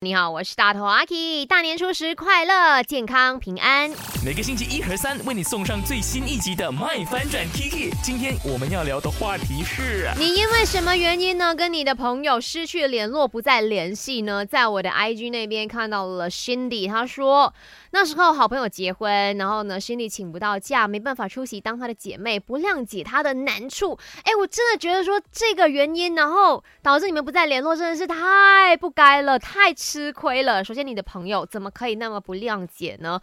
[0.00, 3.90] 你好，我是大头阿 K，大年初十快乐、健康、平安。
[4.24, 7.90] 每个星期一和三为你送上最新一集的《麦翻转 Kiki》。
[8.00, 11.52] 今天我们要聊的话题是：你因为什么原因呢？
[11.52, 14.46] 跟你的朋友失去联络，不再联系呢？
[14.46, 17.52] 在我的 IG 那边看到了 Cindy，他说
[17.90, 23.98] 那时候好朋友结婚，然后呢，Cindy 请不到假，没办法出席，当她的姐妹不谅解她的难处。
[24.22, 29.74] 哎，我真的觉得说这个原因，然后导致你们不再联络，真的是太不该了，太。
[29.88, 30.62] 吃亏了。
[30.62, 33.18] 首先，你的朋友怎么可以那么不谅解呢？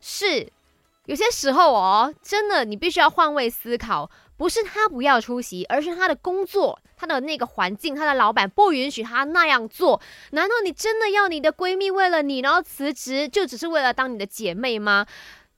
[0.00, 0.50] 是
[1.04, 10.00] 有些时候哦，真的，你必须要换位思考，不是他不要出席，而是他的工作、他的那个环境、他的老板不允许他那样做。
[10.30, 15.04] 难道你真的要你的闺蜜为了你然后辞职，就只是为了当你的姐妹吗？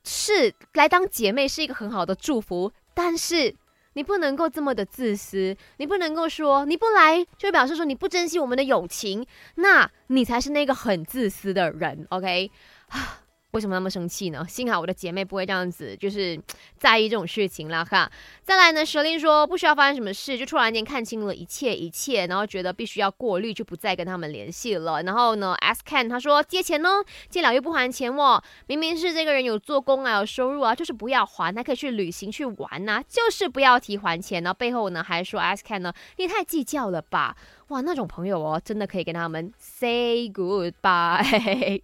[0.03, 3.55] 是来当姐妹是一个很好的祝福，但是。
[3.95, 9.27] 你不能够这么的自私，你不能够说你不来就表示说你不珍惜我们的友情，
[9.57, 12.51] 那你才是那个很自私的人，OK？
[13.53, 14.47] 为什么那么生气呢？
[14.49, 16.41] 幸好我的姐妹不会这样子，就是
[16.77, 18.11] 在意这种事情啦，哈。
[18.43, 25.03] 再来呢，蛇令说不需要发生什么事，就突然间看清了一切一切，然后觉得必须要过滤，就不再跟他们联系了。
[25.03, 26.89] 然后呢，S Can 他说借钱呢，
[27.29, 34.43] 借了又不还钱哦，明明是这个人有做工啊，有收入啊，就是不要还，他可以去旅行去玩呐，就是不要提还钱。
[34.43, 37.37] 然后背后呢还说 S Can 呢，你太计较了吧？
[37.69, 41.83] 哇，那种朋友哦，真的可以跟他们 say goodbye。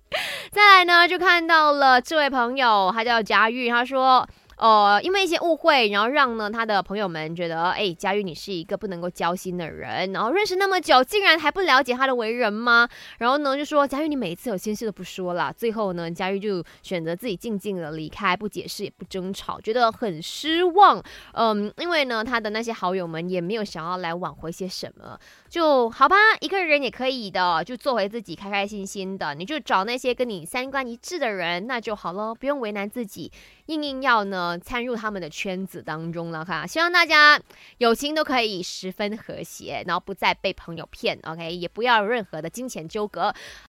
[0.50, 4.26] 再来呢，就看到了这位朋友，他叫佳玉，他说。
[4.56, 12.88] 呃，因为一些误会，然后让呢他的朋友们觉得，哎，佳玉你是一个不能够交心的人，然后认识那么久，竟然还不了解他的为人吗？
[13.18, 15.52] 然后呢就说，佳玉你每一次有心事都不说了。
[15.52, 21.02] 最后呢，佳玉就选择自己静静的离开，不解释也不争吵，觉得很失望。
[21.32, 25.18] 嗯，因为呢他的那些好友们也没有想要来挽回些什么，
[25.50, 33.30] 就好吧，一个人也可以的，就做回自己，开开心心的，你就找那些跟你三观一致的人，那就好了，不用为难自己，
[33.66, 34.45] 硬硬要呢。
[34.62, 37.40] 参入他们的圈子当中了哈，希望大家
[37.78, 43.34] 友情都可以十分和谐，然后不再被朋友骗，OK，也不要有任何的金钱纠葛。